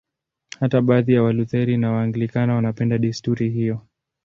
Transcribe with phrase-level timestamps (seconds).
[0.59, 3.81] Hata baadhi ya Walutheri na Waanglikana wanapenda desturi hiyo.